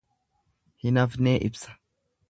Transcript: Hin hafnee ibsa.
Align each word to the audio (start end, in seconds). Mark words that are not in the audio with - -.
Hin 0.85 0.99
hafnee 1.03 1.37
ibsa. 1.51 1.79